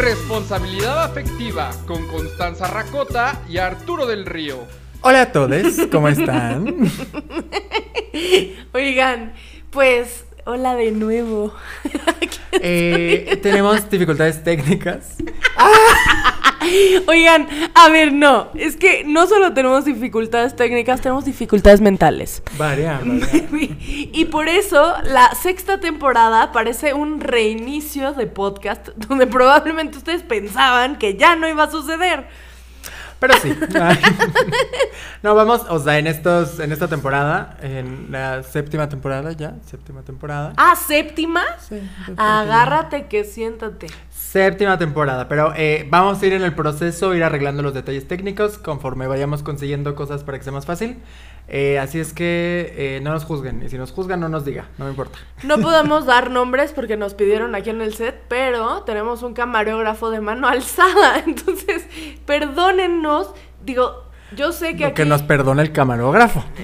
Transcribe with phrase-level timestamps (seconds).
[0.00, 4.60] Responsabilidad afectiva con Constanza Racota y Arturo del Río.
[5.02, 6.74] Hola a todos, ¿cómo están?
[8.72, 9.34] Oigan,
[9.70, 11.52] pues hola de nuevo.
[12.62, 15.16] Eh, tenemos dificultades técnicas.
[17.06, 22.42] Oigan, a ver, no, es que no solo tenemos dificultades técnicas, tenemos dificultades mentales.
[22.56, 23.00] Varia.
[24.12, 30.98] Y por eso la sexta temporada parece un reinicio de podcast donde probablemente ustedes pensaban
[30.98, 32.26] que ya no iba a suceder.
[33.20, 33.54] Pero sí.
[35.22, 40.00] No, vamos, o sea, en estos, en esta temporada, en la séptima temporada ya, séptima
[40.00, 40.54] temporada.
[40.56, 41.42] Ah, séptima.
[41.58, 41.78] Sí,
[42.16, 43.88] Agárrate que siéntate.
[44.08, 48.56] Séptima temporada, pero eh, vamos a ir en el proceso, ir arreglando los detalles técnicos
[48.56, 50.96] conforme vayamos consiguiendo cosas para que sea más fácil.
[51.52, 54.68] Eh, así es que eh, no nos juzguen, y si nos juzgan no nos diga,
[54.78, 55.18] no me importa.
[55.42, 60.10] No podemos dar nombres porque nos pidieron aquí en el set, pero tenemos un camarógrafo
[60.10, 61.18] de mano alzada.
[61.26, 61.86] Entonces,
[62.24, 63.34] perdónennos.
[63.64, 64.04] Digo,
[64.36, 64.94] yo sé que Lo aquí...
[64.94, 66.44] que nos perdona el camarógrafo.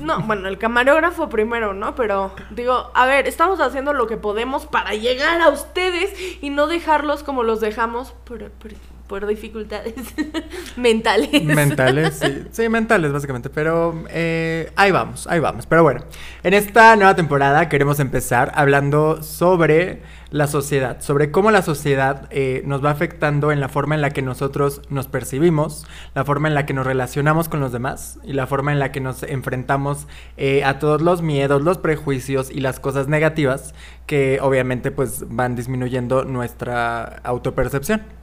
[0.00, 1.94] No, bueno, el camarógrafo primero, ¿no?
[1.94, 6.66] Pero digo, a ver, estamos haciendo lo que podemos para llegar a ustedes y no
[6.66, 8.72] dejarlos como los dejamos por, por,
[9.12, 9.92] por dificultades
[10.76, 11.44] mentales.
[11.44, 12.44] Mentales, sí.
[12.50, 13.50] Sí, mentales, básicamente.
[13.50, 15.66] Pero eh, ahí vamos, ahí vamos.
[15.66, 16.00] Pero bueno,
[16.42, 22.62] en esta nueva temporada queremos empezar hablando sobre la sociedad, sobre cómo la sociedad eh,
[22.64, 26.54] nos va afectando en la forma en la que nosotros nos percibimos, la forma en
[26.54, 30.06] la que nos relacionamos con los demás y la forma en la que nos enfrentamos
[30.38, 33.74] eh, a todos los miedos, los prejuicios y las cosas negativas
[34.06, 38.21] que obviamente pues van disminuyendo nuestra autopercepción.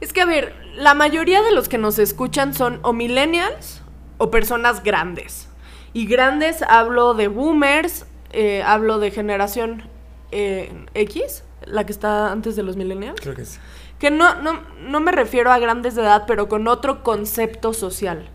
[0.00, 3.82] Es que, a ver, la mayoría de los que nos escuchan son o millennials
[4.18, 5.48] o personas grandes.
[5.92, 9.88] Y grandes hablo de boomers, eh, hablo de generación
[10.30, 13.20] eh, X, la que está antes de los millennials.
[13.20, 13.58] Creo que sí.
[13.98, 18.30] Que no, no, no me refiero a grandes de edad, pero con otro concepto social.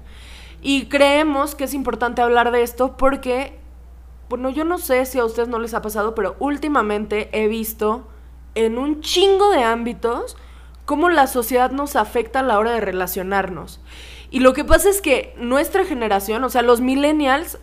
[0.61, 3.58] Y creemos que es importante hablar de esto porque,
[4.30, 8.08] bueno, yo no sé si a ustedes no les ha pasado, pero últimamente he visto
[8.53, 10.37] en un chingo de ámbitos
[10.85, 13.79] cómo la sociedad nos afecta a la hora de relacionarnos.
[14.31, 17.59] Y lo que pasa es que nuestra generación, o sea, los millennials,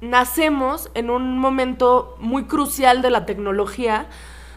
[0.00, 4.06] nacemos en un momento muy crucial de la tecnología,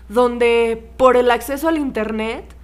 [0.10, 2.56] donde por el acceso al Internet,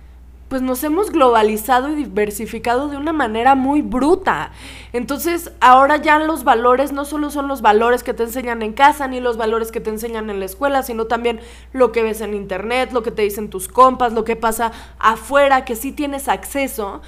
[0.54, 4.52] pues nos hemos globalizado y diversificado de una manera muy bruta.
[4.92, 9.08] Entonces, ahora ya los valores no solo son los valores que te enseñan en casa,
[9.08, 11.40] ni los valores que te enseñan en la escuela, sino también
[11.72, 15.66] lo que ves en internet, lo que te dicen tus compas, lo que pasa afuera,
[15.66, 17.02] que sí tienes acceso.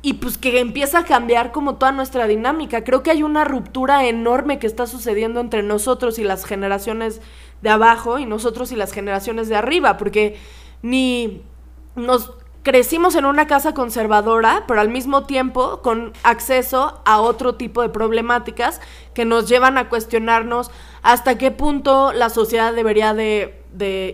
[0.00, 2.84] Y pues que empieza a cambiar como toda nuestra dinámica.
[2.84, 7.20] Creo que hay una ruptura enorme que está sucediendo entre nosotros y las generaciones
[7.62, 10.36] de abajo y nosotros y las generaciones de arriba, porque
[10.82, 11.42] ni
[11.96, 17.82] nos crecimos en una casa conservadora, pero al mismo tiempo con acceso a otro tipo
[17.82, 18.80] de problemáticas
[19.14, 20.70] que nos llevan a cuestionarnos
[21.02, 23.56] hasta qué punto la sociedad debería de,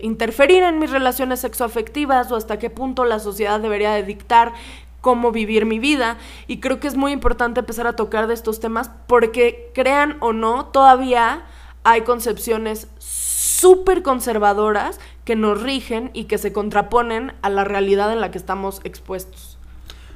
[0.03, 4.53] interferir en mis relaciones sexoafectivas o hasta qué punto la sociedad debería de dictar
[5.01, 6.17] cómo vivir mi vida.
[6.47, 10.31] Y creo que es muy importante empezar a tocar de estos temas porque crean o
[10.31, 11.43] no, todavía
[11.83, 18.21] hay concepciones súper conservadoras que nos rigen y que se contraponen a la realidad en
[18.21, 19.57] la que estamos expuestos.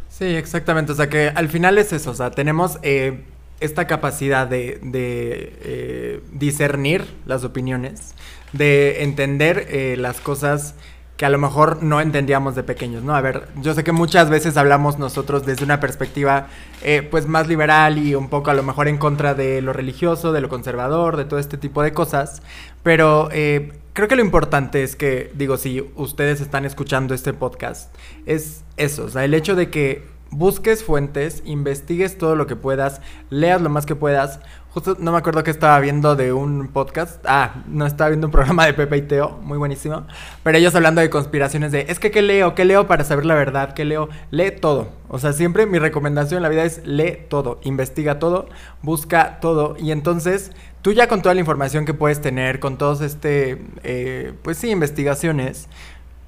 [0.07, 0.93] Sí, exactamente.
[0.93, 2.11] O sea que al final es eso.
[2.11, 3.25] O sea, tenemos eh,
[3.59, 8.15] esta capacidad de, eh, discernir las opiniones,
[8.53, 10.75] de entender eh, las cosas
[11.17, 13.15] que a lo mejor no entendíamos de pequeños, ¿no?
[13.15, 16.47] A ver, yo sé que muchas veces hablamos nosotros desde una perspectiva
[16.81, 20.31] eh, pues más liberal y un poco a lo mejor en contra de lo religioso,
[20.31, 22.41] de lo conservador, de todo este tipo de cosas,
[22.81, 27.93] pero eh, creo que lo importante es que, digo, si ustedes están escuchando este podcast,
[28.25, 33.01] es eso, o sea, el hecho de que busques fuentes, investigues todo lo que puedas,
[33.29, 34.39] leas lo más que puedas.
[34.69, 37.21] Justo no me acuerdo que estaba viendo de un podcast.
[37.27, 40.07] Ah, no estaba viendo un programa de Pepe y Teo, muy buenísimo.
[40.43, 42.55] Pero ellos hablando de conspiraciones de, es que ¿qué leo?
[42.55, 43.73] ¿Qué leo para saber la verdad?
[43.73, 44.07] ¿Qué leo?
[44.31, 44.89] Lee todo.
[45.09, 48.47] O sea, siempre mi recomendación en la vida es lee todo, investiga todo,
[48.81, 49.75] busca todo.
[49.77, 50.51] Y entonces,
[50.81, 54.69] tú ya con toda la información que puedes tener, con todos este, eh, pues sí,
[54.69, 55.67] investigaciones,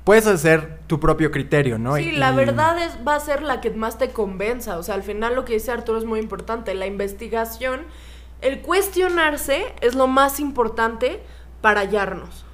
[0.04, 1.96] puedes hacer tu propio criterio, ¿no?
[1.96, 4.78] Sí, Y- la verdad es, va a ser la que más te convenza.
[4.78, 6.74] O sea, al final lo que dice Arturo es muy importante.
[6.76, 7.82] La investigación,
[8.42, 11.22] el cuestionarse es lo más importante
[11.62, 12.46] para hallarnos.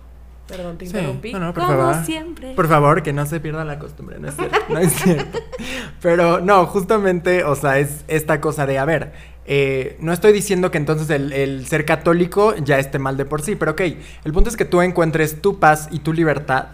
[0.48, 1.32] Perdón, te Sí, interrumpí.
[1.34, 2.06] no, no, por Como favor.
[2.06, 2.54] siempre.
[2.56, 5.40] Por favor, que no se pierda la costumbre, no es cierto, no es cierto.
[6.02, 9.14] Pero no, justamente, o sea, es esta cosa de, a ver,
[9.46, 13.42] eh, no estoy diciendo que entonces el, el ser católico ya esté mal de por
[13.44, 13.82] sí, pero ok,
[14.26, 16.68] el punto es que tú encuentres tu paz y tu libertad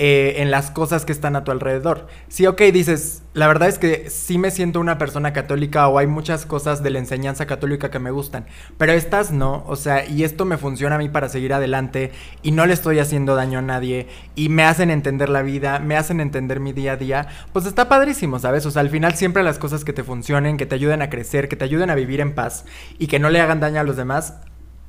[0.00, 2.06] eh, en las cosas que están a tu alrededor.
[2.28, 6.06] Sí, ok, dices, la verdad es que sí me siento una persona católica o hay
[6.06, 8.46] muchas cosas de la enseñanza católica que me gustan,
[8.76, 12.12] pero estas no, o sea, y esto me funciona a mí para seguir adelante
[12.42, 14.06] y no le estoy haciendo daño a nadie
[14.36, 17.88] y me hacen entender la vida, me hacen entender mi día a día, pues está
[17.88, 18.66] padrísimo, ¿sabes?
[18.66, 21.48] O sea, al final siempre las cosas que te funcionen, que te ayuden a crecer,
[21.48, 22.64] que te ayuden a vivir en paz
[23.00, 24.34] y que no le hagan daño a los demás,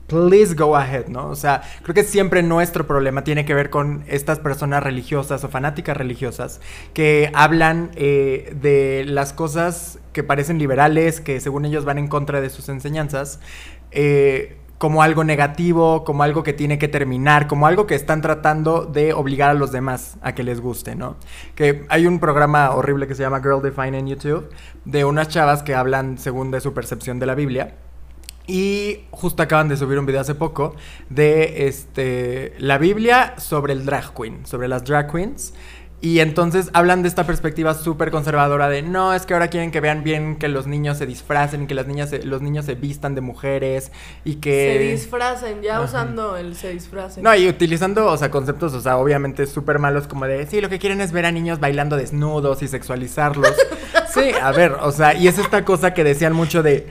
[0.09, 1.29] please go ahead, ¿no?
[1.29, 5.49] O sea, creo que siempre nuestro problema tiene que ver con estas personas religiosas o
[5.49, 6.59] fanáticas religiosas
[6.93, 12.41] que hablan eh, de las cosas que parecen liberales, que según ellos van en contra
[12.41, 13.39] de sus enseñanzas.
[13.91, 18.85] Eh, como algo negativo, como algo que tiene que terminar, como algo que están tratando
[18.85, 21.17] de obligar a los demás a que les guste, ¿no?
[21.53, 24.49] Que hay un programa horrible que se llama Girl Define en YouTube,
[24.85, 27.75] de unas chavas que hablan según de su percepción de la Biblia.
[28.49, 30.75] Y justo acaban de subir un video hace poco
[31.11, 35.53] de este, la Biblia sobre el drag queen, sobre las drag queens.
[36.01, 39.81] Y entonces hablan de esta perspectiva súper conservadora de no, es que ahora quieren que
[39.81, 43.21] vean bien que los niños se disfracen, que las niñas los niños se vistan de
[43.21, 43.91] mujeres
[44.25, 44.77] y que...
[44.79, 47.23] Se disfracen, ya usando el se disfracen.
[47.23, 50.69] No, y utilizando, o sea, conceptos, o sea, obviamente súper malos como de, sí, lo
[50.69, 53.53] que quieren es ver a niños bailando desnudos y sexualizarlos.
[54.11, 56.87] sí, a ver, o sea, y es esta cosa que decían mucho de...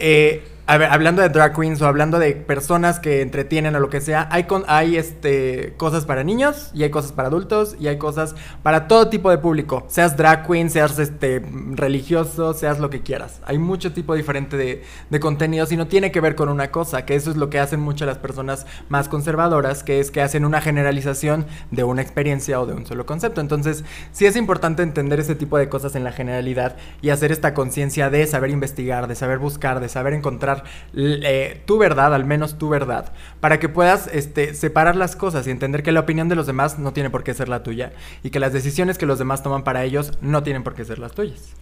[0.00, 4.28] Eh, hablando de drag queens o hablando de personas que entretienen o lo que sea,
[4.32, 8.88] hay, hay este, cosas para niños y hay cosas para adultos y hay cosas para
[8.88, 9.84] todo tipo de público.
[9.88, 11.42] Seas drag queen, seas este,
[11.72, 13.40] religioso, seas lo que quieras.
[13.44, 17.04] Hay mucho tipo diferente de, de contenidos y no tiene que ver con una cosa,
[17.04, 20.44] que eso es lo que hacen muchas las personas más conservadoras, que es que hacen
[20.44, 23.40] una generalización de una experiencia o de un solo concepto.
[23.40, 27.54] Entonces, sí es importante entender ese tipo de cosas en la generalidad y hacer esta
[27.54, 30.55] conciencia de saber investigar, de saber buscar, de saber encontrar
[30.94, 35.50] eh, tu verdad, al menos tu verdad, para que puedas este, separar las cosas y
[35.50, 37.92] entender que la opinión de los demás no tiene por qué ser la tuya
[38.22, 40.98] y que las decisiones que los demás toman para ellos no tienen por qué ser
[40.98, 41.54] las tuyas.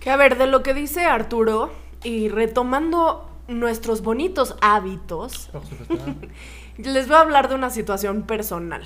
[0.00, 1.72] Que a ver, de lo que dice Arturo
[2.04, 5.50] y retomando nuestros bonitos hábitos,
[6.78, 8.84] les voy a hablar de una situación personal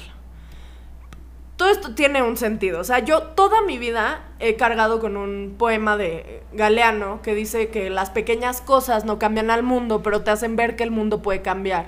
[1.60, 2.80] todo esto tiene un sentido.
[2.80, 7.68] O sea, yo toda mi vida he cargado con un poema de Galeano que dice
[7.68, 11.20] que las pequeñas cosas no cambian al mundo, pero te hacen ver que el mundo
[11.20, 11.84] puede cambiar.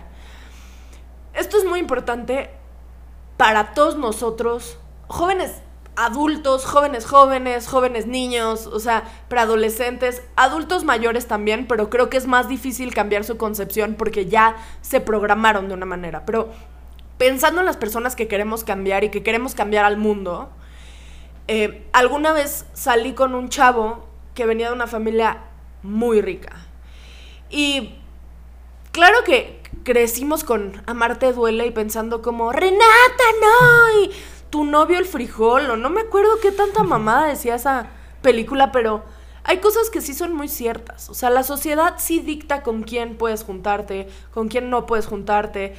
[1.32, 2.50] Esto es muy importante
[3.38, 5.62] para todos nosotros, jóvenes
[5.96, 12.26] adultos, jóvenes jóvenes, jóvenes niños, o sea, preadolescentes, adultos mayores también, pero creo que es
[12.26, 16.26] más difícil cambiar su concepción porque ya se programaron de una manera.
[16.26, 16.50] Pero
[17.22, 20.50] pensando en las personas que queremos cambiar y que queremos cambiar al mundo,
[21.46, 25.38] eh, alguna vez salí con un chavo que venía de una familia
[25.84, 26.66] muy rica.
[27.48, 27.94] Y
[28.90, 34.10] claro que crecimos con Amarte duele y pensando como, Renata, no, y
[34.50, 37.86] tu novio el frijol, o no me acuerdo qué tanta mamada decía esa
[38.20, 39.04] película, pero
[39.44, 41.08] hay cosas que sí son muy ciertas.
[41.08, 45.76] O sea, la sociedad sí dicta con quién puedes juntarte, con quién no puedes juntarte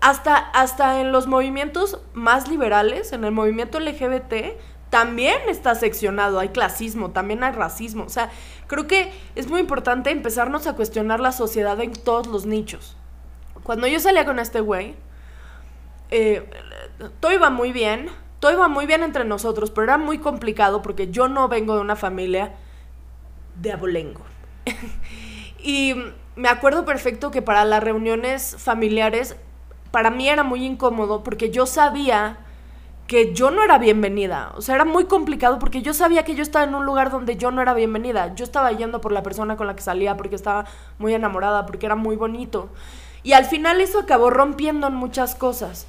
[0.00, 4.58] hasta, hasta en los movimientos más liberales, en el movimiento LGBT,
[4.90, 8.04] también está seccionado, hay clasismo, también hay racismo.
[8.04, 8.30] O sea,
[8.66, 12.96] creo que es muy importante empezarnos a cuestionar la sociedad en todos los nichos.
[13.62, 14.94] Cuando yo salía con este güey,
[16.10, 16.48] eh,
[17.20, 21.10] todo iba muy bien, todo iba muy bien entre nosotros, pero era muy complicado porque
[21.10, 22.54] yo no vengo de una familia
[23.54, 24.20] de abolengo.
[25.58, 25.94] y
[26.36, 29.36] me acuerdo perfecto que para las reuniones familiares
[29.92, 32.38] para mí era muy incómodo porque yo sabía
[33.06, 34.52] que yo no era bienvenida.
[34.56, 37.36] O sea, era muy complicado porque yo sabía que yo estaba en un lugar donde
[37.36, 38.34] yo no era bienvenida.
[38.34, 40.64] Yo estaba yendo por la persona con la que salía porque estaba
[40.98, 42.70] muy enamorada, porque era muy bonito.
[43.22, 45.86] Y al final eso acabó rompiendo en muchas cosas.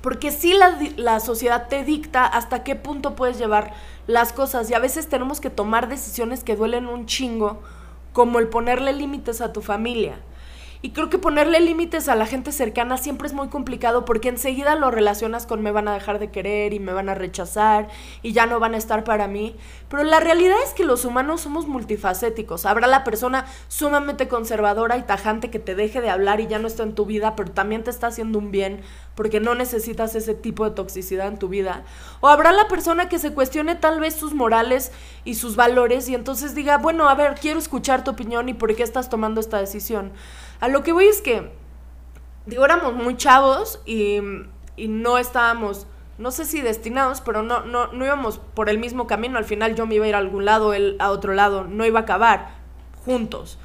[0.00, 3.74] Porque sí la, la, sociedad te dicta hasta qué punto puedes llevar
[4.06, 7.60] las cosas y a veces tenemos que tomar decisiones que duelen un chingo,
[8.12, 10.20] como el ponerle límites a tu familia.
[10.80, 14.76] Y creo que ponerle límites a la gente cercana siempre es muy complicado porque enseguida
[14.76, 17.88] lo relacionas con me van a dejar de querer y me van a rechazar
[18.22, 19.56] y ya no van a estar para mí.
[19.88, 22.64] Pero la realidad es que los humanos somos multifacéticos.
[22.64, 26.68] Habrá la persona sumamente conservadora y tajante que te deje de hablar y ya no
[26.68, 28.82] está en tu vida, pero también te está haciendo un bien
[29.16, 31.82] porque no necesitas ese tipo de toxicidad en tu vida.
[32.20, 34.92] O habrá la persona que se cuestione tal vez sus morales
[35.24, 38.76] y sus valores y entonces diga, bueno, a ver, quiero escuchar tu opinión y por
[38.76, 40.12] qué estás tomando esta decisión.
[40.60, 41.52] A lo que voy es que,
[42.46, 44.20] digo, éramos muy chavos y,
[44.76, 45.86] no estábamos,
[46.18, 49.38] no sé si destinados, pero no, no, no íbamos por el mismo camino.
[49.38, 51.86] Al final yo me iba a ir a algún lado, él a otro lado, no
[51.86, 52.50] iba a acabar
[53.04, 53.58] juntos.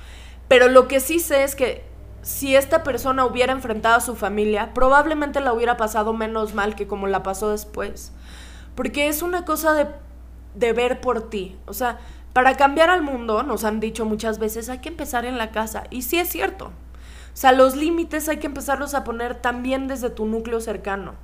[0.47, 1.83] Pero lo que sí sé es que
[2.21, 6.87] si esta persona hubiera enfrentado a su familia, probablemente la hubiera pasado menos mal que
[6.87, 8.13] como la pasó después.
[8.75, 9.87] Porque es una cosa de,
[10.55, 11.57] de ver por ti.
[11.65, 11.99] O sea,
[12.33, 15.83] para cambiar al mundo, nos han dicho muchas veces, hay que empezar en la casa.
[15.89, 16.71] Y sí es cierto.
[17.33, 21.15] O sea, los límites hay que empezarlos a poner también desde tu núcleo cercano.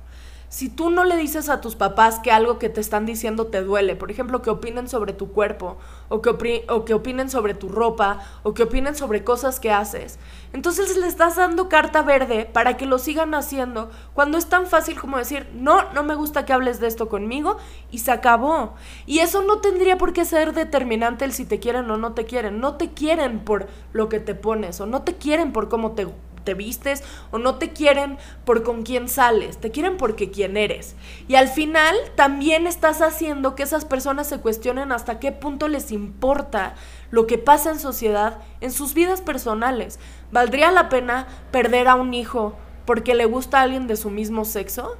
[0.50, 3.62] Si tú no le dices a tus papás que algo que te están diciendo te
[3.62, 5.76] duele, por ejemplo, que opinen sobre tu cuerpo,
[6.08, 10.18] o que, opinen sobre tu ropa, o que opinen sobre cosas que haces,
[10.52, 14.98] entonces le estás dando carta verde para que lo sigan haciendo, cuando es tan fácil
[15.00, 17.56] como decir, no, no me gusta que hables de esto conmigo,
[17.92, 18.74] y se acabó.
[19.06, 22.24] Y eso no tendría por qué ser determinante el si te quieren o no te
[22.24, 22.58] quieren.
[22.58, 26.08] No te quieren por lo que te pones, o no te quieren por cómo te
[26.44, 30.96] te vistes o no te quieren por con quién sales, te quieren porque quién eres.
[31.28, 35.92] Y al final también estás haciendo que esas personas se cuestionen hasta qué punto les
[35.92, 36.74] importa
[37.10, 39.98] lo que pasa en sociedad, en sus vidas personales.
[40.32, 42.56] ¿Valdría la pena perder a un hijo
[42.86, 44.96] porque le gusta a alguien de su mismo sexo?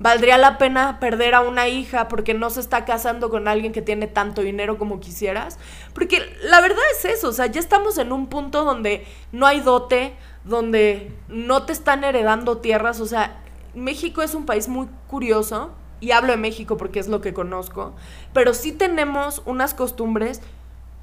[0.00, 3.80] ¿Valdría la pena perder a una hija porque no se está casando con alguien que
[3.80, 5.58] tiene tanto dinero como quisieras?
[5.94, 9.60] Porque la verdad es eso, o sea, ya estamos en un punto donde no hay
[9.60, 13.00] dote, donde no te están heredando tierras.
[13.00, 13.42] O sea,
[13.74, 15.72] México es un país muy curioso,
[16.04, 17.94] y hablo de México porque es lo que conozco,
[18.32, 20.42] pero sí tenemos unas costumbres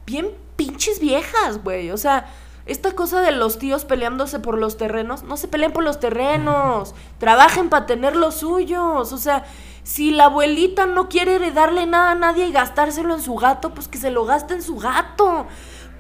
[0.05, 1.91] bien pinches viejas, güey.
[1.91, 2.27] O sea,
[2.67, 6.93] esta cosa de los tíos peleándose por los terrenos, no se peleen por los terrenos,
[7.17, 9.11] trabajen para tener los suyos.
[9.11, 9.45] O sea,
[9.83, 13.87] si la abuelita no quiere heredarle nada a nadie y gastárselo en su gato, pues
[13.87, 15.47] que se lo gaste en su gato.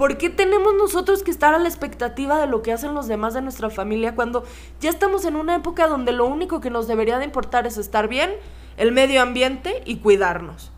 [0.01, 3.35] ¿Por qué tenemos nosotros que estar a la expectativa de lo que hacen los demás
[3.35, 4.43] de nuestra familia cuando
[4.79, 8.07] ya estamos en una época donde lo único que nos debería de importar es estar
[8.07, 8.31] bien,
[8.77, 10.71] el medio ambiente y cuidarnos?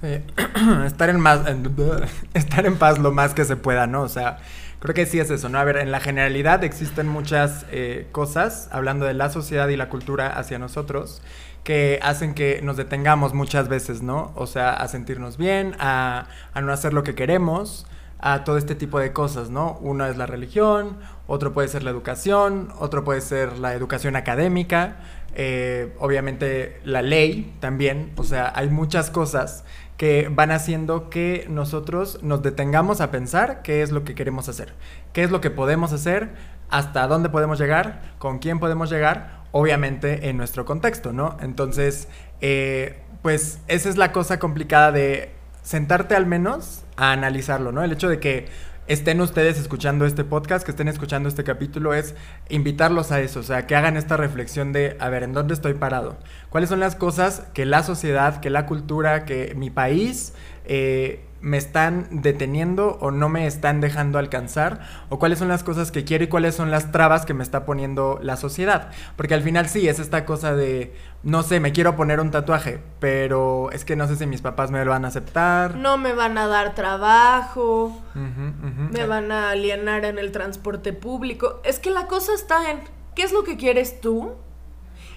[0.00, 0.22] Sí.
[0.86, 1.22] estar en
[2.32, 4.00] estar en paz lo más que se pueda, ¿no?
[4.00, 4.38] O sea,
[4.78, 5.58] creo que sí es eso, ¿no?
[5.58, 9.90] A ver, en la generalidad existen muchas eh, cosas, hablando de la sociedad y la
[9.90, 11.20] cultura hacia nosotros,
[11.62, 14.32] que hacen que nos detengamos muchas veces, ¿no?
[14.34, 16.26] O sea, a sentirnos bien, a
[16.62, 17.86] no hacer lo que queremos,
[18.18, 19.78] a todo este tipo de cosas, ¿no?
[19.80, 24.96] Uno es la religión, otro puede ser la educación, otro puede ser la educación académica,
[25.34, 29.64] eh, obviamente la ley también, o sea, hay muchas cosas
[29.96, 34.74] que van haciendo que nosotros nos detengamos a pensar qué es lo que queremos hacer,
[35.12, 36.30] qué es lo que podemos hacer,
[36.70, 41.36] hasta dónde podemos llegar, con quién podemos llegar, obviamente en nuestro contexto, ¿no?
[41.40, 42.08] Entonces,
[42.40, 47.82] eh, pues esa es la cosa complicada de sentarte al menos a analizarlo, ¿no?
[47.82, 48.48] El hecho de que
[48.86, 52.14] estén ustedes escuchando este podcast, que estén escuchando este capítulo, es
[52.48, 55.74] invitarlos a eso, o sea, que hagan esta reflexión de, a ver, ¿en dónde estoy
[55.74, 56.18] parado?
[56.50, 60.34] ¿Cuáles son las cosas que la sociedad, que la cultura, que mi país
[60.64, 64.80] eh, me están deteniendo o no me están dejando alcanzar
[65.10, 67.66] o cuáles son las cosas que quiero y cuáles son las trabas que me está
[67.66, 68.90] poniendo la sociedad.
[69.16, 72.80] Porque al final sí, es esta cosa de, no sé, me quiero poner un tatuaje,
[72.98, 75.76] pero es que no sé si mis papás me lo van a aceptar.
[75.76, 81.60] No me van a dar trabajo, me van a alienar en el transporte público.
[81.62, 82.80] Es que la cosa está en,
[83.14, 84.32] ¿qué es lo que quieres tú?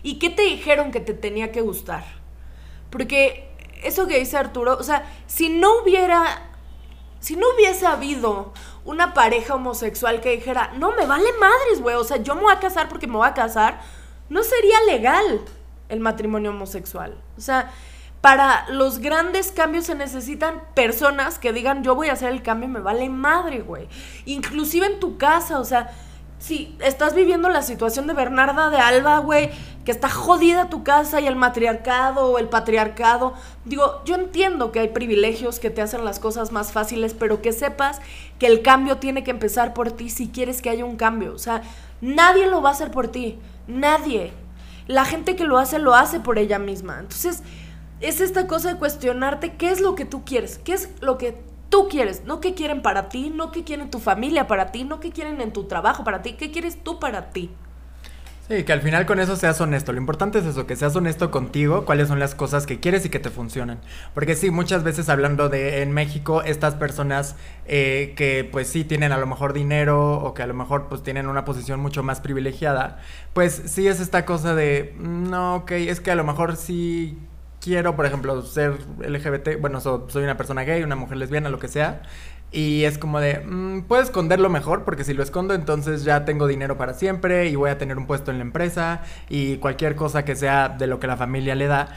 [0.04, 2.04] ¿Y qué te dijeron que te tenía que gustar?
[2.90, 3.47] Porque
[3.84, 6.50] eso que dice Arturo, o sea, si no hubiera,
[7.20, 8.54] si no hubiese habido
[8.86, 12.54] una pareja homosexual que dijera, no, me vale madres, güey, o sea, yo me voy
[12.54, 13.82] a casar porque me voy a casar,
[14.30, 15.42] no sería legal
[15.90, 17.18] el matrimonio homosexual.
[17.38, 17.72] O sea,
[18.22, 22.68] para los grandes cambios se necesitan personas que digan, yo voy a hacer el cambio,
[22.68, 23.88] me vale madre, güey.
[24.26, 25.92] Inclusive en tu casa, o sea,
[26.40, 29.50] si estás viviendo la situación de Bernarda de Alba, güey,
[29.88, 33.36] que está jodida tu casa y el matriarcado o el patriarcado.
[33.64, 37.54] Digo, yo entiendo que hay privilegios que te hacen las cosas más fáciles, pero que
[37.54, 38.02] sepas
[38.38, 41.34] que el cambio tiene que empezar por ti si quieres que haya un cambio.
[41.34, 41.62] O sea,
[42.02, 43.40] nadie lo va a hacer por ti.
[43.70, 44.34] Nadie.
[44.88, 46.98] La gente que lo hace, lo hace por ella misma.
[47.00, 47.42] Entonces,
[48.02, 51.42] es esta cosa de cuestionarte qué es lo que tú quieres, qué es lo que
[51.70, 55.00] tú quieres, no qué quieren para ti, no qué quieren tu familia para ti, no
[55.00, 57.50] qué quieren en tu trabajo para ti, qué quieres tú para ti.
[58.50, 59.92] Sí, que al final con eso seas honesto.
[59.92, 63.10] Lo importante es eso, que seas honesto contigo, cuáles son las cosas que quieres y
[63.10, 63.82] que te funcionan.
[64.14, 67.36] Porque sí, muchas veces hablando de en México, estas personas
[67.66, 71.04] eh, que pues sí tienen a lo mejor dinero o que a lo mejor pues
[71.04, 73.00] tienen una posición mucho más privilegiada,
[73.34, 77.18] pues sí es esta cosa de, mm, no, ok, es que a lo mejor sí
[77.60, 81.68] quiero, por ejemplo, ser LGBT, bueno, soy una persona gay, una mujer lesbiana, lo que
[81.68, 82.02] sea,
[82.52, 86.48] y es como de, mm, puedo esconderlo mejor porque si lo escondo entonces ya tengo
[86.48, 90.24] dinero para siempre y voy a tener un puesto en la empresa y cualquier cosa
[90.26, 91.90] que sea de lo que la familia le da.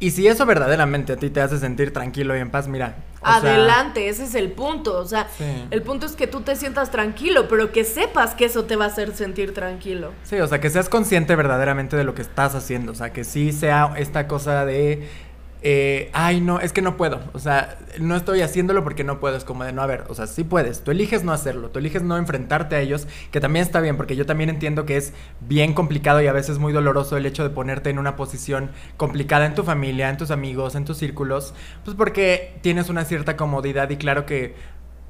[0.00, 2.96] Y si eso verdaderamente a ti te hace sentir tranquilo y en paz, mira.
[3.22, 4.98] sea, Adelante, ese es el punto.
[4.98, 5.44] O sea, Sí.
[5.70, 8.86] el punto es que tú te sientas tranquilo, pero que sepas que eso te va
[8.86, 10.12] a hacer sentir tranquilo.
[10.24, 12.92] Sí, o sea, que seas consciente verdaderamente de lo que estás haciendo.
[12.92, 15.08] O sea, que sí sea esta cosa de.
[15.66, 17.20] Eh, ay, no, es que no puedo.
[17.32, 19.34] O sea, no estoy haciéndolo porque no puedo.
[19.34, 20.84] Es como de, no, a ver, o sea, sí puedes.
[20.84, 21.70] Tú eliges no hacerlo.
[21.70, 24.98] Tú eliges no enfrentarte a ellos, que también está bien, porque yo también entiendo que
[24.98, 28.72] es bien complicado y a veces muy doloroso el hecho de ponerte en una posición
[28.98, 31.54] complicada en tu familia, en tus amigos, en tus círculos.
[31.82, 34.54] Pues porque tienes una cierta comodidad y claro que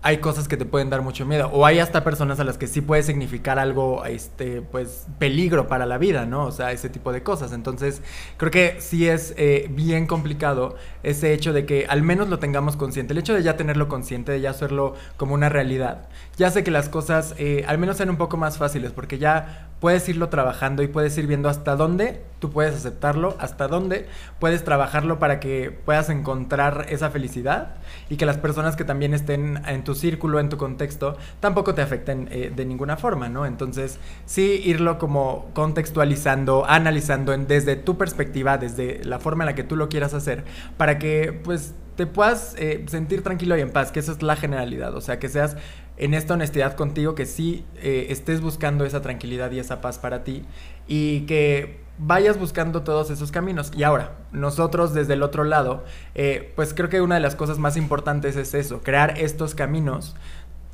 [0.04, 1.48] hay cosas que te pueden dar mucho miedo.
[1.50, 5.86] O hay hasta personas a las que sí puede significar algo, este, pues, peligro para
[5.86, 6.44] la vida, ¿no?
[6.44, 7.54] O sea, ese tipo de cosas.
[7.54, 8.02] Entonces,
[8.36, 12.76] creo que sí es eh, bien complicado ese hecho de que al menos lo tengamos
[12.76, 13.14] consciente.
[13.14, 16.06] El hecho de ya tenerlo consciente, de ya hacerlo como una realidad,
[16.36, 19.70] ya hace que las cosas eh, al menos sean un poco más fáciles, porque ya
[19.84, 24.06] puedes irlo trabajando y puedes ir viendo hasta dónde tú puedes aceptarlo, hasta dónde
[24.40, 27.74] puedes trabajarlo para que puedas encontrar esa felicidad
[28.08, 31.82] y que las personas que también estén en tu círculo, en tu contexto, tampoco te
[31.82, 33.44] afecten eh, de ninguna forma, ¿no?
[33.44, 39.64] Entonces, sí irlo como contextualizando, analizando desde tu perspectiva, desde la forma en la que
[39.64, 40.44] tú lo quieras hacer,
[40.78, 44.36] para que pues te puedas eh, sentir tranquilo y en paz, que esa es la
[44.36, 45.56] generalidad, o sea, que seas
[45.96, 50.24] en esta honestidad contigo, que sí eh, estés buscando esa tranquilidad y esa paz para
[50.24, 50.44] ti
[50.86, 53.70] y que vayas buscando todos esos caminos.
[53.76, 55.84] Y ahora, nosotros desde el otro lado,
[56.14, 60.16] eh, pues creo que una de las cosas más importantes es eso, crear estos caminos.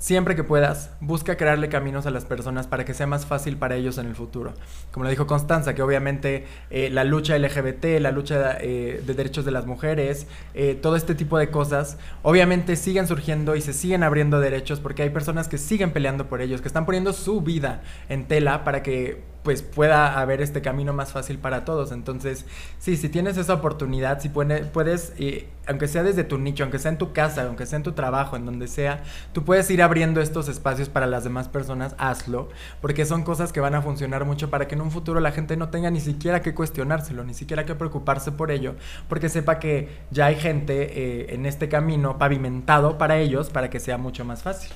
[0.01, 3.77] Siempre que puedas, busca crearle caminos a las personas para que sea más fácil para
[3.77, 4.55] ellos en el futuro.
[4.93, 9.45] Como lo dijo Constanza, que obviamente eh, la lucha LGBT, la lucha eh, de derechos
[9.45, 14.03] de las mujeres, eh, todo este tipo de cosas, obviamente siguen surgiendo y se siguen
[14.03, 17.83] abriendo derechos porque hay personas que siguen peleando por ellos, que están poniendo su vida
[18.09, 21.93] en tela para que pues pueda haber este camino más fácil para todos.
[21.93, 22.45] Entonces,
[22.79, 26.79] sí, si tienes esa oportunidad, si puede- puedes, eh, aunque sea desde tu nicho, aunque
[26.79, 29.83] sea en tu casa, aunque sea en tu trabajo, en donde sea, tú puedes ir
[29.83, 32.49] abriendo estos espacios para las demás personas, hazlo,
[32.81, 35.57] porque son cosas que van a funcionar mucho para que en un futuro la gente
[35.57, 38.75] no tenga ni siquiera que cuestionárselo, ni siquiera que preocuparse por ello,
[39.09, 43.81] porque sepa que ya hay gente eh, en este camino pavimentado para ellos, para que
[43.81, 44.71] sea mucho más fácil.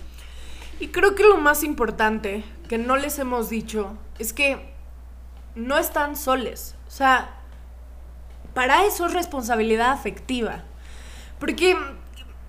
[0.80, 4.72] Y creo que lo más importante que no les hemos dicho es que
[5.54, 6.74] no están soles.
[6.88, 7.30] O sea,
[8.54, 10.62] para eso es responsabilidad afectiva.
[11.38, 11.76] Porque,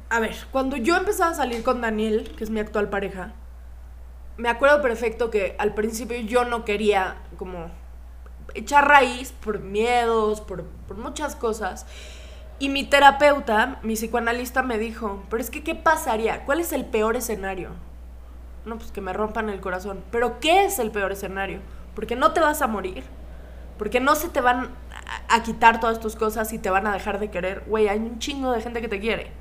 [0.10, 3.34] a ver, cuando yo empezaba a salir con Daniel, que es mi actual pareja,
[4.38, 7.72] me acuerdo perfecto que al principio yo no quería como
[8.54, 11.86] echar raíz por miedos, por, por muchas cosas.
[12.58, 16.46] Y mi terapeuta, mi psicoanalista, me dijo, pero es que, ¿qué pasaría?
[16.46, 17.72] ¿Cuál es el peor escenario?
[18.66, 20.04] No, pues que me rompan el corazón.
[20.12, 21.60] Pero ¿qué es el peor escenario?
[21.94, 23.04] Porque no te vas a morir.
[23.78, 24.70] Porque no se te van
[25.30, 27.64] a, quitar todas tus cosas y te van a dejar de querer.
[27.68, 29.32] Güey, hay un chingo de gente que te quiere.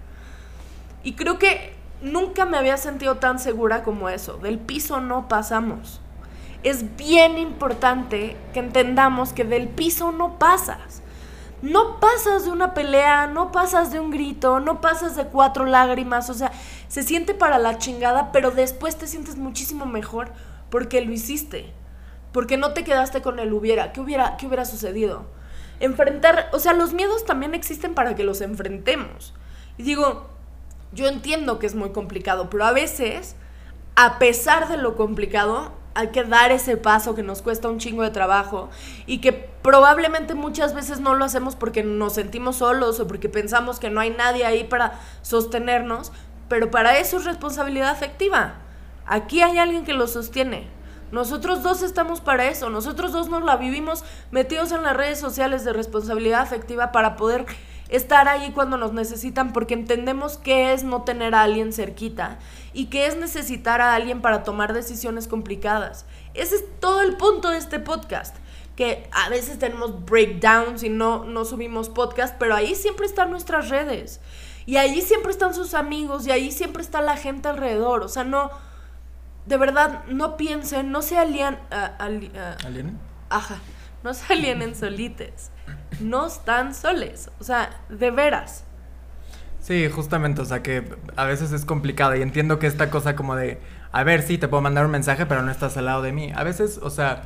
[1.03, 4.37] Y creo que nunca me había sentido tan segura como eso.
[4.39, 6.01] Del piso no pasamos.
[6.63, 11.03] Es bien importante que entendamos que del piso no pasas.
[11.63, 16.29] No pasas de una pelea, no pasas de un grito, no pasas de cuatro lágrimas,
[16.29, 16.53] o sea,
[16.95, 20.31] se siente para la chingada, pero después te sientes muchísimo mejor
[20.71, 21.73] porque lo hiciste.
[22.31, 25.25] Porque no te quedaste con el hubiera, ¿qué hubiera, qué hubiera sucedido?
[25.81, 29.35] Enfrentar, o sea, los miedos también existen para que los enfrentemos.
[29.77, 30.29] Y digo,
[30.93, 33.35] yo entiendo que es muy complicado, pero a veces,
[33.97, 38.05] a pesar de lo complicado, hay que dar ese paso que nos cuesta un chingo
[38.05, 38.71] de trabajo
[39.07, 43.81] y que probablemente muchas veces no lo hacemos porque nos sentimos solos o porque pensamos
[43.81, 46.13] que no hay nadie ahí para sostenernos,
[46.49, 48.55] pero para eso es responsabilidad afectiva.
[49.07, 50.69] Aquí hay alguien que lo sostiene.
[51.13, 55.65] Nosotros dos estamos para eso, nosotros dos nos la vivimos metidos en las redes sociales
[55.65, 57.47] de responsabilidad afectiva para poder
[57.89, 62.39] estar ahí cuando nos necesitan porque entendemos qué es no tener a alguien cerquita
[62.73, 66.07] y qué es necesitar a alguien para tomar decisiones complicadas.
[66.35, 68.37] Ese es todo el punto de este podcast.
[68.75, 73.69] Que a veces tenemos breakdowns y no, no subimos podcast, pero ahí siempre están nuestras
[73.69, 74.21] redes.
[74.67, 78.03] Y ahí siempre están sus amigos y ahí siempre está la gente alrededor.
[78.03, 78.51] O sea, no,
[79.47, 81.59] de verdad, no piensen, no se alían...
[81.99, 82.99] ali- ah, ¿Alguien?
[83.29, 83.59] Ajá,
[84.03, 85.51] no se alienen solites.
[86.01, 87.31] No están soles.
[87.41, 88.65] O sea, de veras.
[89.61, 93.35] Sí, justamente, o sea que a veces es complicado y entiendo que esta cosa como
[93.35, 93.61] de,
[93.93, 96.33] a ver, sí, te puedo mandar un mensaje, pero no estás al lado de mí.
[96.37, 97.23] A veces, o sea,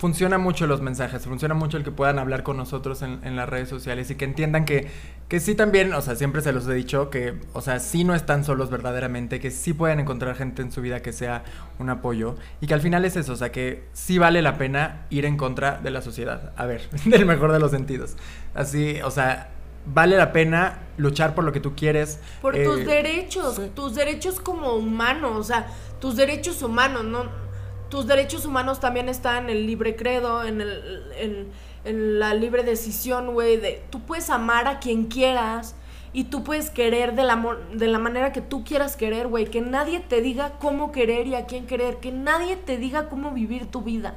[0.00, 3.46] funciona mucho los mensajes, funciona mucho el que puedan hablar con nosotros en, en las
[3.46, 4.88] redes sociales y que entiendan que,
[5.28, 8.14] que sí también, o sea, siempre se los he dicho, que, o sea, sí no
[8.14, 11.44] están solos verdaderamente, que sí pueden encontrar gente en su vida que sea
[11.78, 15.04] un apoyo y que al final es eso, o sea, que sí vale la pena
[15.10, 18.16] ir en contra de la sociedad, a ver, del mejor de los sentidos.
[18.54, 19.50] Así, o sea,
[19.84, 22.20] vale la pena luchar por lo que tú quieres.
[22.40, 23.70] Por eh, tus derechos, sí.
[23.74, 25.66] tus derechos como humano, o sea,
[26.00, 27.49] tus derechos humanos, ¿no?
[27.90, 31.48] Tus derechos humanos también están en el libre credo, en, el, en,
[31.84, 35.74] en la libre decisión, güey, de tú puedes amar a quien quieras
[36.12, 39.60] y tú puedes querer de la, de la manera que tú quieras querer, güey, que
[39.60, 43.66] nadie te diga cómo querer y a quién querer, que nadie te diga cómo vivir
[43.66, 44.14] tu vida.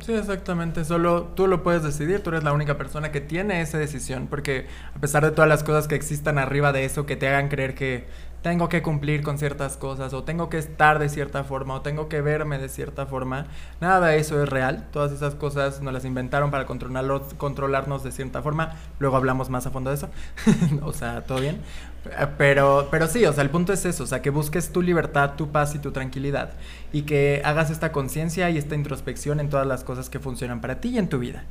[0.00, 0.84] Sí, exactamente.
[0.84, 2.22] Solo tú lo puedes decidir.
[2.22, 4.26] Tú eres la única persona que tiene esa decisión.
[4.28, 7.48] Porque a pesar de todas las cosas que existan arriba de eso, que te hagan
[7.48, 8.06] creer que
[8.42, 12.08] tengo que cumplir con ciertas cosas, o tengo que estar de cierta forma, o tengo
[12.08, 13.46] que verme de cierta forma,
[13.80, 14.86] nada de eso es real.
[14.92, 18.76] Todas esas cosas nos las inventaron para controlarnos de cierta forma.
[18.98, 20.08] Luego hablamos más a fondo de eso.
[20.82, 21.60] o sea, todo bien.
[22.06, 24.82] Eh, Pero, pero sí, o sea, el punto es eso, o sea, que busques tu
[24.82, 26.52] libertad, tu paz y tu tranquilidad.
[26.92, 30.80] Y que hagas esta conciencia y esta introspección en todas las cosas que funcionan para
[30.80, 31.44] ti y en tu vida.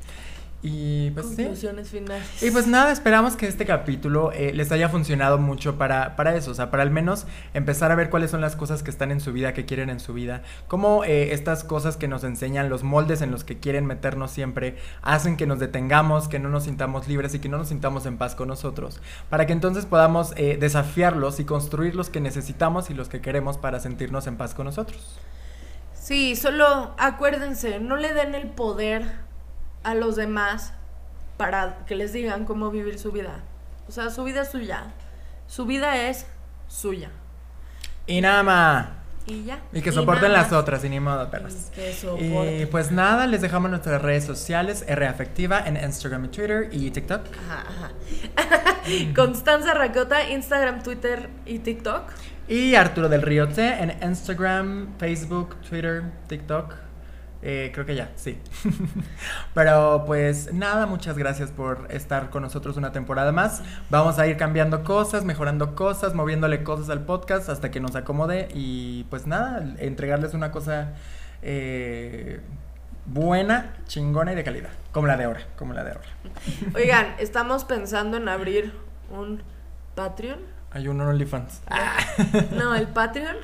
[0.64, 1.36] Y pues sí.
[1.36, 2.42] Conclusiones finales.
[2.42, 6.50] Y pues nada, esperamos que este capítulo eh, les haya funcionado mucho para, para eso,
[6.50, 9.22] o sea, para al menos empezar a ver cuáles son las cosas que están en
[9.22, 12.84] su vida, que quieren en su vida, cómo eh, estas cosas que nos enseñan, los
[12.84, 17.08] moldes en los que quieren meternos siempre, hacen que nos detengamos, que no nos sintamos
[17.08, 20.58] libres y que no nos sintamos en paz con nosotros, para que entonces podamos eh,
[20.60, 24.66] desafiarlos y construir los que necesitamos y los que queremos para sentirnos en paz con
[24.66, 25.20] nosotros.
[25.94, 29.27] Sí, solo acuérdense, no le den el poder
[29.88, 30.74] a los demás
[31.38, 33.40] para que les digan cómo vivir su vida.
[33.88, 34.92] O sea, su vida es suya.
[35.48, 36.26] Su vida es
[36.68, 37.10] suya.
[38.06, 38.88] Y nada más.
[39.26, 39.62] Y ya.
[39.72, 41.72] Y que soporten las otras, y ni modo, perros.
[42.20, 46.70] Y Y pues nada, les dejamos nuestras redes sociales, R Afectiva en Instagram y Twitter
[46.74, 47.22] y TikTok.
[47.46, 49.14] Ajá, ajá.
[49.16, 52.12] Constanza Racota, Instagram, Twitter y TikTok.
[52.50, 56.87] Y Arturo del Río T en Instagram, Facebook, Twitter, TikTok.
[57.42, 58.38] Eh, creo que ya, sí.
[59.54, 63.62] Pero pues nada, muchas gracias por estar con nosotros una temporada más.
[63.90, 68.48] Vamos a ir cambiando cosas, mejorando cosas, moviéndole cosas al podcast hasta que nos acomode.
[68.54, 70.94] Y pues nada, entregarles una cosa
[71.42, 72.42] eh,
[73.06, 74.72] buena, chingona y de calidad.
[74.92, 76.08] Como la de ahora, como la de ahora.
[76.76, 78.74] Oigan, estamos pensando en abrir
[79.12, 79.44] un
[79.96, 80.40] Patreon.
[80.72, 81.62] Hay un OnlyFans.
[82.52, 83.38] No, el Patreon.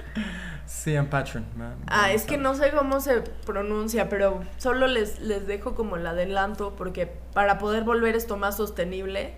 [0.66, 1.46] Sí, en Patreon.
[1.88, 6.08] Ah, es que no sé cómo se pronuncia, pero solo les, les dejo como el
[6.08, 9.34] adelanto porque para poder volver esto más sostenible,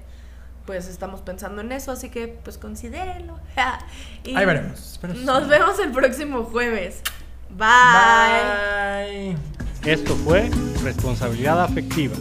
[0.66, 3.40] pues estamos pensando en eso, así que pues considérenlo.
[4.24, 5.00] Y Ahí veremos.
[5.24, 7.02] Nos vemos el próximo jueves.
[7.50, 9.36] Bye.
[9.36, 9.38] Bye.
[9.86, 10.50] Esto fue
[10.84, 12.16] Responsabilidad Afectiva.